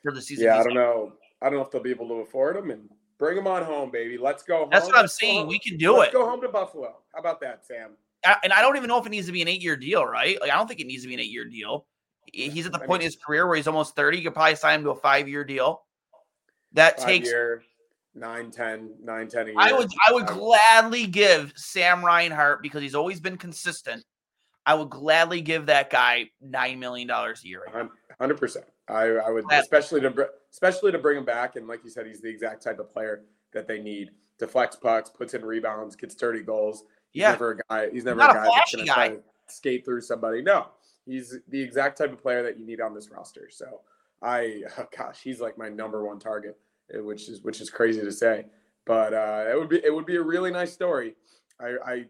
[0.03, 0.45] for the season.
[0.45, 1.13] Yeah, I don't know.
[1.41, 3.91] I don't know if they'll be able to afford them and bring them on home,
[3.91, 4.17] baby.
[4.17, 4.59] Let's go.
[4.59, 4.69] Home.
[4.71, 5.47] That's what I'm Let's saying.
[5.47, 6.13] We can do Let's it.
[6.13, 6.95] Go home to Buffalo.
[7.13, 7.91] How about that, Sam?
[8.25, 10.05] I- and I don't even know if it needs to be an eight year deal,
[10.05, 10.39] right?
[10.41, 11.85] Like I don't think it needs to be an eight year deal.
[12.31, 14.17] He- He's at the point in his career where he's almost 30.
[14.17, 15.83] You could probably sign him to a five year deal.
[16.73, 17.63] That takes year,
[18.15, 19.55] 9, 10, 9, 10 a year.
[19.57, 24.03] I would I would gladly give Sam Reinhart because he's always been consistent.
[24.65, 27.63] I would gladly give that guy nine million dollars a year.
[27.73, 27.87] right.
[28.19, 28.65] Hundred percent.
[28.87, 32.21] I, I would, especially to especially to bring him back, and like you said, he's
[32.21, 34.11] the exact type of player that they need.
[34.39, 36.83] Deflects pucks, puts in rebounds, gets dirty goals.
[37.11, 37.31] He's Yeah.
[37.31, 37.89] never a guy.
[37.91, 40.41] He's never Not a a guy that's going to try to skate through somebody.
[40.41, 40.67] No,
[41.05, 43.49] he's the exact type of player that you need on this roster.
[43.51, 43.81] So
[44.21, 46.57] I, oh gosh, he's like my number one target,
[46.93, 48.45] eh, which is which is crazy to say,
[48.85, 51.15] but uh, it would be it would be a really nice story.
[51.59, 52.05] I I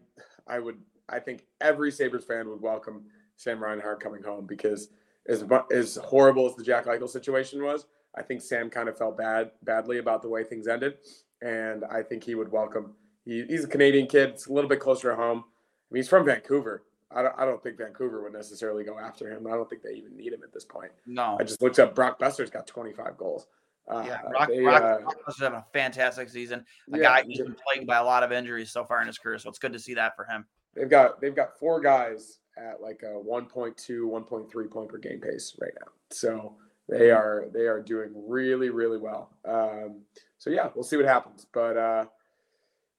[0.47, 0.77] I would
[1.09, 4.89] I think every Sabres fan would welcome Sam Reinhart coming home because
[5.27, 7.85] as as horrible as the Jack Eichel situation was,
[8.15, 10.95] I think Sam kind of felt bad badly about the way things ended,
[11.41, 12.93] and I think he would welcome.
[13.25, 14.29] He, he's a Canadian kid.
[14.29, 15.39] It's a little bit closer to home.
[15.39, 16.83] I mean, he's from Vancouver.
[17.11, 19.47] I don't, I don't think Vancouver would necessarily go after him.
[19.47, 20.91] I don't think they even need him at this point.
[21.05, 21.37] No.
[21.39, 21.95] I just looked up.
[21.95, 23.47] Brock Boeser's got 25 goals.
[23.89, 26.65] Uh, Yeah, Brock, they, Brock, uh, Brock Lesnar's having a fantastic season.
[26.93, 29.17] A Yeah, guy who's been plagued by a lot of injuries so far in his
[29.17, 30.45] career, so it's good to see that for him.
[30.75, 35.55] they've got they've got four guys at like a 1.2 1.3 point per game pace
[35.59, 36.55] right now so
[36.89, 39.29] They are they are doing really really well.
[39.43, 40.03] Um,
[40.37, 41.45] so yeah, we'll see what happens.
[41.51, 42.05] But uh,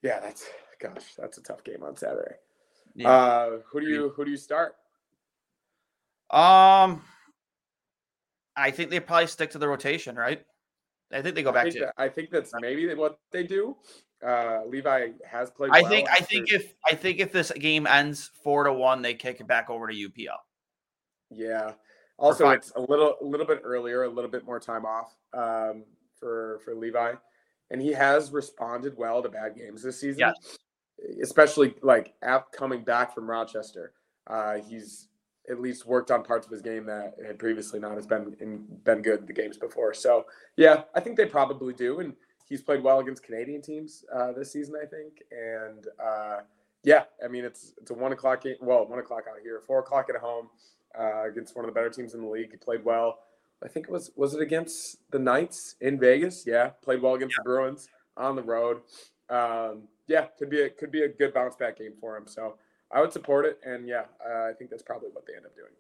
[0.02, 0.46] yeah, that's
[0.78, 2.34] gosh, that's a tough game on Saturday.
[2.94, 3.10] Yeah.
[3.10, 4.76] Uh, who do you who do you start?
[6.30, 7.02] Um,
[8.56, 10.44] I think they probably stick to the rotation, right?
[11.10, 11.92] I think they go I back think to.
[11.96, 13.76] I think that's maybe what they do.
[14.24, 15.70] Uh, Levi has played.
[15.72, 19.02] I well think I think if I think if this game ends four to one,
[19.02, 20.38] they kick it back over to UPL.
[21.30, 21.72] Yeah.
[22.18, 25.84] Also, it's a little a little bit earlier, a little bit more time off um,
[26.18, 27.12] for for Levi,
[27.70, 30.20] and he has responded well to bad games this season.
[30.20, 30.58] Yes.
[31.22, 33.92] Especially like after coming back from Rochester,
[34.26, 35.06] uh, he's
[35.48, 38.66] at least worked on parts of his game that had previously not has been in,
[38.82, 39.94] been good the games before.
[39.94, 40.26] So
[40.56, 42.14] yeah, I think they probably do, and
[42.48, 46.40] he's played well against Canadian teams uh, this season, I think, and uh,
[46.84, 48.56] yeah, I mean it's it's a one o'clock game.
[48.60, 50.48] Well, one o'clock out here, four o'clock at home
[50.98, 52.50] uh, against one of the better teams in the league.
[52.50, 53.18] He played well.
[53.62, 56.44] I think it was was it against the Knights in Vegas?
[56.46, 58.82] Yeah, played well against the Bruins on the road.
[59.28, 62.26] Um, yeah, could be a could be a good bounce back game for him.
[62.26, 62.56] So
[62.90, 65.54] I would support it, and yeah, uh, I think that's probably what they end up
[65.54, 65.72] doing.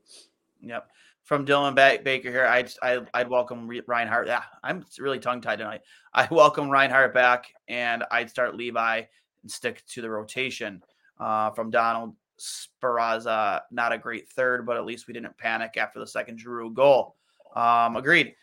[0.62, 0.90] Yep.
[1.24, 4.28] From Dylan ba- Baker here, I'd I, I'd welcome Re- Reinhardt.
[4.28, 5.82] Yeah, I'm really tongue tied tonight.
[6.14, 9.02] I welcome Reinhardt back, and I'd start Levi
[9.42, 10.82] and stick to the rotation.
[11.20, 15.98] Uh, from Donald Sparaza, not a great third, but at least we didn't panic after
[15.98, 17.16] the second Giroux goal.
[17.56, 18.34] Um, agreed.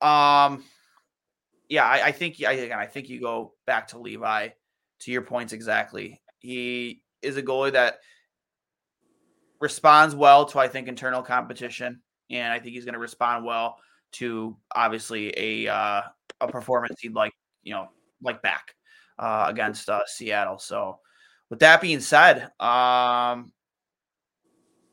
[0.00, 0.64] Um,
[1.68, 4.48] yeah, I, I think I again, I think you go back to Levi.
[5.00, 7.98] To your points exactly, he is a goalie that
[9.62, 13.78] responds well to I think internal competition, and I think he's going to respond well
[14.12, 16.02] to obviously a uh,
[16.40, 17.88] a performance he'd like you know
[18.20, 18.74] like back
[19.18, 20.58] uh, against uh, Seattle.
[20.58, 20.98] So
[21.48, 23.52] with that being said, um,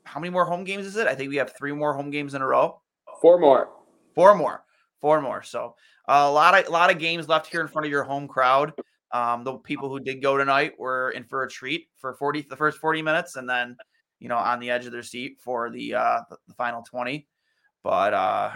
[0.03, 1.07] how many more home games is it?
[1.07, 2.79] I think we have three more home games in a row.
[3.21, 3.69] Four more.
[4.13, 4.63] Four more.
[5.01, 5.41] Four more.
[5.41, 5.75] So
[6.07, 8.73] a lot of a lot of games left here in front of your home crowd.
[9.11, 12.55] Um, the people who did go tonight were in for a treat for 40 the
[12.55, 13.75] first 40 minutes and then
[14.19, 17.27] you know on the edge of their seat for the uh the, final 20
[17.83, 18.51] but uh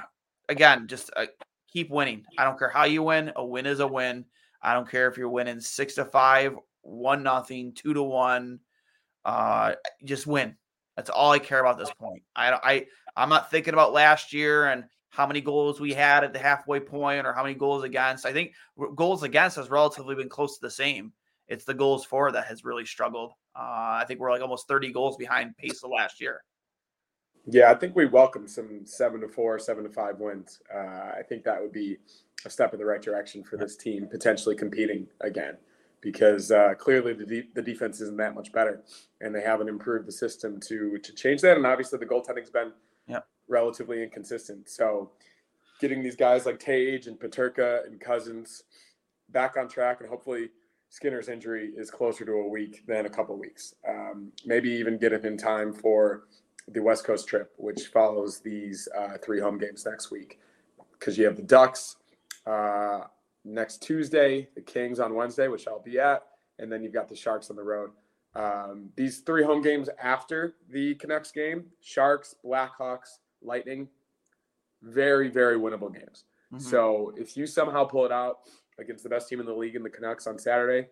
[0.50, 1.26] again just uh,
[1.74, 2.24] keep winning.
[2.38, 4.26] I don't care how you win a win is a win.
[4.62, 8.60] I don't care if you're winning six to five one nothing two to one
[9.26, 9.74] uh
[10.04, 10.56] just win.
[10.96, 12.24] That's all i care about this point.
[12.36, 16.34] I i i'm not thinking about last year and how many goals we had at
[16.34, 18.26] the halfway point or how many goals against.
[18.26, 18.54] I think
[18.96, 21.14] goals against has relatively been close to the same.
[21.48, 23.32] It's the goals for that has really struggled.
[23.56, 23.60] Uh,
[24.02, 26.44] I think we're like almost 30 goals behind pace of last year.
[27.46, 30.62] Yeah, I think we welcome some seven to four, seven to five wins.
[30.74, 30.78] Uh,
[31.18, 31.98] I think that would be
[32.46, 35.58] a step in the right direction for this team potentially competing again,
[36.00, 38.82] because uh, clearly the de- the defense isn't that much better,
[39.20, 41.58] and they haven't improved the system to to change that.
[41.58, 42.72] And obviously the goaltending's been
[43.08, 43.28] Yep.
[43.50, 44.70] relatively inconsistent.
[44.70, 45.12] So
[45.82, 48.64] getting these guys like Tage and Peterka and Cozens
[49.30, 50.50] back on track, and hopefully
[50.94, 53.74] Skinner's injury is closer to a week than a couple weeks.
[53.90, 56.26] Um, maybe even get him in time for
[56.68, 60.40] the West Coast trip, which follows these uh, three home games next week.
[60.92, 61.96] Because you have the Ducks
[62.46, 63.06] uh,
[63.44, 66.28] next Tuesday, the Kings on Wednesday, which I'll be at,
[66.60, 67.90] and then you've got the Sharks on the road.
[68.36, 73.88] Um, these three home games after the Canucks game Sharks, Blackhawks, Lightning
[74.84, 76.26] very, very winnable games.
[76.54, 76.62] Mhm.
[76.62, 78.42] So if you somehow pull it out
[78.80, 80.88] against the best team in the league in the Canucks on Saturday,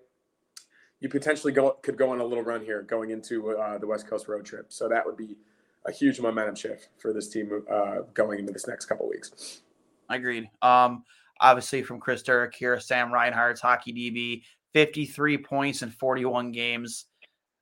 [0.99, 4.07] you potentially go could go on a little run here going into uh, the West
[4.07, 4.71] Coast road trip.
[4.71, 5.37] So that would be
[5.85, 9.61] a huge momentum shift for this team uh, going into this next couple weeks.
[10.09, 10.49] I agreed.
[10.61, 11.03] Um,
[11.39, 17.05] obviously from Chris Turk here, Sam Reinhardt's hockey DB, 53 points in 41 games.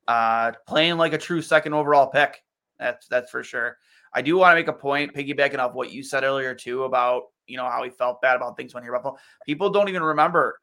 [0.08, 2.44] Uh, playing like a true second overall pick.
[2.78, 3.78] That's that's for sure.
[4.14, 7.24] I do want to make a point, piggybacking off what you said earlier too about
[7.48, 9.18] you know how he felt bad about things when he Buffalo.
[9.46, 10.60] People don't even remember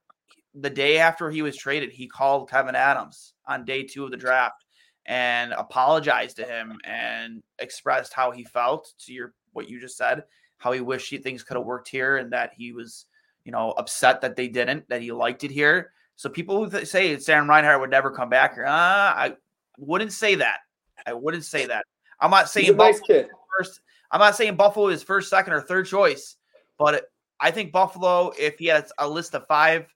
[0.58, 4.16] the day after he was traded, he called Kevyn Adams on day two of the
[4.16, 4.64] draft
[5.04, 10.24] and apologized to him and expressed how he felt to your what you just said,
[10.58, 13.06] how he wished he, things could have worked here and that he was,
[13.44, 15.92] you know, upset that they didn't, that he liked it here.
[16.16, 19.34] So people who say Sam Reinhardt would never come back here, uh, I
[19.78, 20.60] wouldn't say that.
[21.06, 21.84] I wouldn't say that.
[22.20, 23.28] I'm not saying nice Buffalo kid.
[23.58, 23.80] first.
[24.10, 26.36] I'm not saying Buffalo is first, second, or third choice,
[26.78, 27.06] but
[27.40, 29.86] I think Buffalo, if he has a list of five,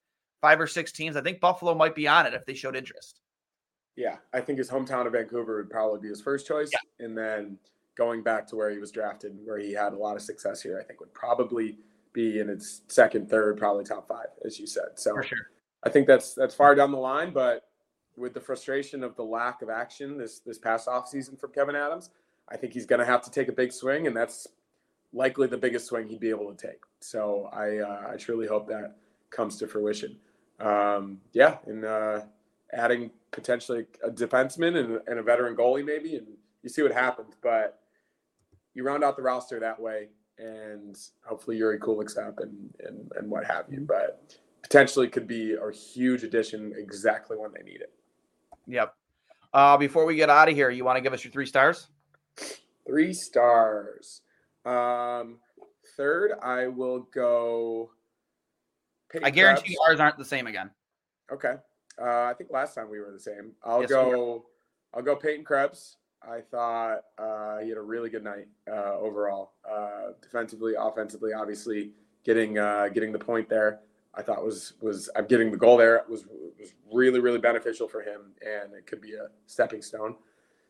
[0.41, 3.21] five or six teams, I think Buffalo might be on it if they showed interest.
[3.97, 7.59] Yeah, I think his hometown of Vancouver would probably be his first choice, and then
[7.97, 10.81] going back to where he was drafted, where he had a lot of success here,
[10.81, 11.79] I think would probably
[12.13, 14.89] be in its second, third, probably top five, as you said.
[14.97, 15.39] So For sure.
[15.83, 17.63] I think that's that's far down the line, but
[18.17, 22.11] with the frustration of the lack of action this this past offseason from Kevyn Adams,
[22.49, 24.47] I think he's going to have to take a big swing, and that's
[25.13, 26.81] likely the biggest swing he'd be able to take.
[27.01, 28.97] So I uh, I truly hope that
[29.31, 30.17] comes to fruition.
[30.59, 32.21] Um, yeah, and uh,
[32.73, 36.27] adding potentially a defenseman and, and a veteran goalie maybe, and
[36.63, 37.35] you see what happens.
[37.43, 37.81] But
[38.75, 40.09] you round out the roster that way,
[40.39, 43.81] and hopefully Jiri Kulich's up and, and and what have you.
[43.81, 47.93] But potentially could be a huge addition exactly when they need it.
[48.67, 48.95] Yep.
[49.53, 51.89] Uh, before we get out of here, you want to give us your three stars?
[52.87, 54.23] Three stars.
[54.65, 55.39] Um,
[55.97, 57.91] third, I will go.
[59.23, 59.79] I guarantee Krebs.
[59.89, 60.71] ours aren't the same again.
[61.33, 61.55] Okay.
[62.01, 63.53] Uh, I think last time we were the same.
[63.65, 64.47] I'll yes, go.
[64.95, 65.97] I'll go Peyton Krebs.
[66.23, 71.33] I thought uh, he had a really good night uh, overall, uh, defensively, offensively.
[71.33, 71.93] Obviously,
[72.25, 73.81] getting uh, getting the point there,
[74.15, 76.25] I thought was was I'm getting the goal there was
[76.59, 80.17] was really really beneficial for him, and it could be a stepping stone.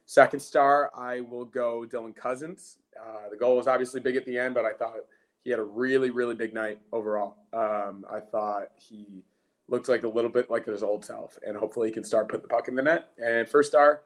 [0.04, 2.78] Second star, I will go Dylan Cozens.
[3.00, 4.96] Uh, the goal was obviously big at the end, but I thought
[5.42, 7.36] he had a really really big night overall.
[7.52, 9.24] Um, I thought he
[9.68, 12.42] looked like a little bit like his old self, and hopefully he can start putting
[12.42, 13.10] the puck in the net.
[13.24, 14.02] And first star,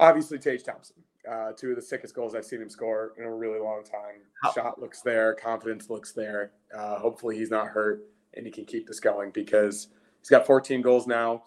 [0.00, 0.96] obviously Tage Thompson.
[1.30, 4.22] Uh, two of the sickest goals I've seen him score in a really long time.
[4.54, 6.52] Shot looks there, confidence looks there.
[6.74, 8.02] Uh, hopefully he's not hurt
[8.34, 9.88] and he can keep this going because
[10.20, 11.42] he's got 14 goals now.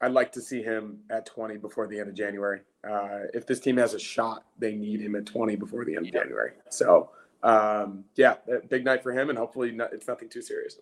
[0.00, 2.60] I'd like to see him at 20 before the end of January.
[2.88, 6.06] Uh, if this team has a shot, they need him at 20 before the end
[6.06, 6.52] of January.
[6.70, 7.10] So,
[7.42, 8.34] um, yeah,
[8.68, 10.78] big night for him, and hopefully not, it's nothing too serious.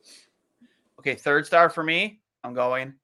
[0.98, 2.20] Okay, third star for me.
[2.42, 2.94] I'm going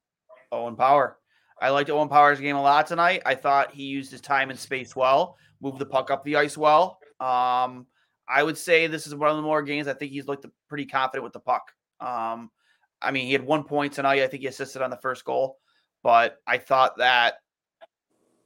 [0.53, 1.18] Owen Power.
[1.61, 3.22] I liked Owen Power's game a lot tonight.
[3.26, 6.57] I thought he used his time and space well, moved the puck up the ice
[6.57, 6.98] well.
[7.20, 7.86] Um,
[8.28, 10.86] I would say this is one of the more games I think he's looked pretty
[10.86, 11.72] confident with the puck.
[12.01, 12.51] Um,
[13.03, 14.22] I mean, he had one point tonight.
[14.22, 15.59] I think he assisted on the first goal,
[16.03, 17.34] but I thought that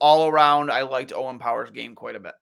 [0.01, 2.35] all around, I liked Owen Power's game quite a bit.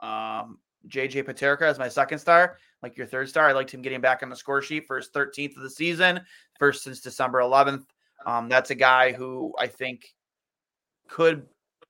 [0.00, 0.58] Um,
[0.88, 3.48] JJ Peterka as my second star, like your third star.
[3.48, 6.20] I liked him getting back on the score sheet for his 13th of the season,
[6.58, 7.84] first since December 11th.
[8.26, 10.14] Um, that's a guy who I think
[11.08, 11.46] could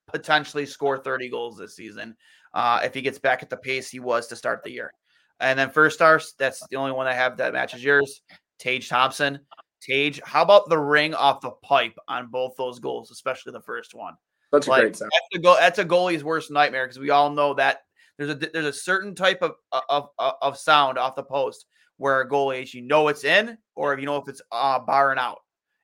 [0.07, 2.17] potentially score 30 goals this season
[2.55, 4.93] uh, if he gets back at the pace he was to start the year.
[5.41, 8.23] And then first stars, that's the only one I have that matches yours.
[8.59, 9.41] Tage Thompson.
[9.81, 13.95] Tage, how about the ring off the pipe on both those goals, especially the first
[13.95, 14.15] one?
[14.53, 15.11] That's like, a great sound.
[15.13, 17.81] That's a, go, that's a goalie's worst nightmare because we all know that
[18.17, 19.53] there's a there's a certain type of,
[19.89, 21.67] of of sound off the post
[21.99, 25.19] where a goalie you know it's in or if you know if it's uh, barring
[25.19, 25.39] out,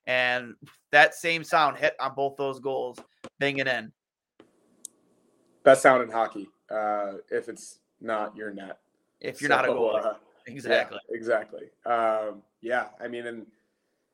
[0.07, 0.55] and
[0.91, 2.99] that same sound hit on both those goals,
[3.39, 3.91] banging in.
[5.63, 6.49] Best sound in hockey.
[6.69, 8.79] Uh, if it's not your net.
[9.21, 10.05] If you're so, not a goalie.
[10.05, 10.13] Uh,
[10.47, 10.99] exactly.
[11.09, 11.63] Yeah, exactly.
[11.85, 13.45] Um, yeah, I mean, and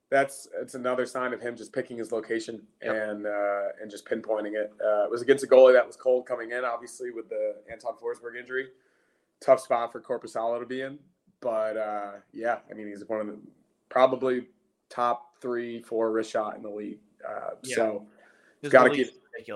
[0.09, 2.95] that's it's another sign of him just picking his location yep.
[2.95, 4.71] and uh, and just pinpointing it.
[4.83, 7.93] Uh, it was against a goalie that was cold coming in, obviously with the Anton
[8.01, 8.67] Forsberg injury.
[9.39, 10.99] Tough spot for Korpisalo to be in,
[11.41, 13.37] but uh, yeah, I mean, he's one of the
[13.89, 14.47] probably
[14.89, 16.99] top three, four wrist shot in the league.
[17.27, 17.75] Uh, yeah.
[17.75, 18.05] So
[18.69, 19.07] got to keep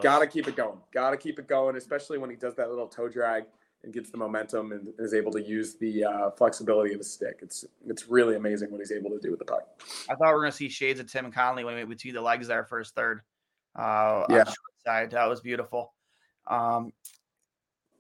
[0.02, 0.78] got to keep it going.
[0.94, 3.46] Got to keep it going, especially when he does that little toe drag
[3.84, 7.40] and gets the momentum and is able to use the uh, flexibility of his stick.
[7.42, 9.68] It's it's really amazing what he's able to do with the puck.
[10.10, 12.22] I thought we were going to see shades of Tim Connolly when we between the
[12.22, 13.22] legs there for his third.
[13.76, 14.44] Uh, yeah,
[14.86, 15.94] side that was beautiful.
[16.48, 16.94] Um,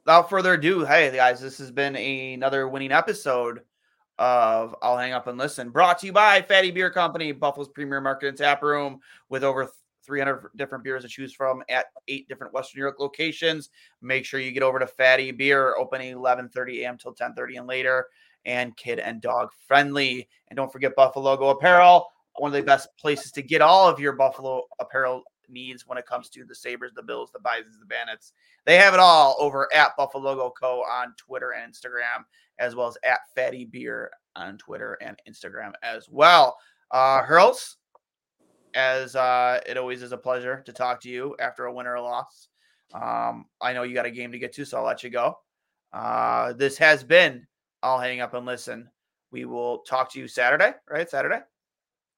[0.06, 3.62] without further ado, hey guys, this has been a, another winning episode
[4.20, 8.00] of I'll Hang Up and Listen, brought to you by Fattey Beer Company, Buffalo's premier
[8.00, 9.70] market and tap room, with over
[10.06, 13.70] 300 different beers to choose from at eight different Western Europe locations.
[14.02, 16.98] Make sure you get over to Fattey Beer, opening 11:30 a.m.
[16.98, 18.08] till 10:30 and later,
[18.46, 20.28] and kid and dog friendly.
[20.50, 24.14] And don't forget Buff-A-Logo Apparel, one of the best places to get all of your
[24.14, 28.34] Buffalo apparel needs when it comes to the Sabres, the Bills, the Bisons, the Bandits.
[28.66, 30.82] They have it all over at Buff-A-Logo Co.
[30.82, 32.26] on Twitter and Instagram,
[32.60, 36.58] as well as at Fattey Beer on Twitter and Instagram as well.
[36.92, 37.78] Uh, Hurls,
[38.76, 41.96] as uh, it always is a pleasure to talk to you after a win or
[41.96, 42.48] a loss.
[42.94, 45.38] Um, I know you got a game to get to, so I'll let you go.
[45.92, 47.46] Uh, this has been
[47.84, 48.90] I'll hang up and listen.
[49.32, 51.10] We will talk to you Saturday, right?
[51.10, 51.40] Saturday.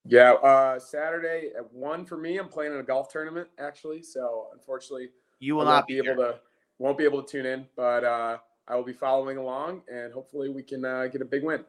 [0.06, 2.38] Yeah, uh, Saturday at one for me.
[2.38, 6.24] I'm playing in a golf tournament actually, so unfortunately, you will not be, be able
[6.24, 6.40] to
[6.78, 8.38] won't be able to tune in, but uh,
[8.68, 11.66] I will be following along, and hopefully, we can uh, get a big win.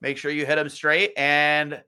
[0.00, 1.80] Make sure you hit them straight and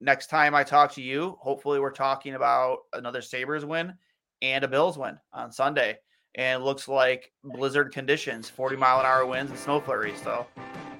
[0.00, 3.94] next time I talk to you, hopefully we're talking about another Sabres win
[4.42, 5.98] and a Bills win on Sunday.
[6.34, 10.20] And looks like blizzard conditions, 40 mile an hour winds and snow flurries.
[10.22, 10.46] So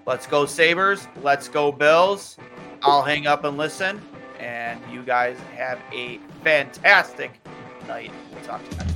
[0.07, 1.07] let's go Sabres.
[1.22, 2.38] Let's go Bills.
[2.82, 4.01] I'll hang up and listen.
[4.38, 7.38] And you guys have a fantastic
[7.86, 8.12] night.
[8.32, 8.95] We'll talk to you next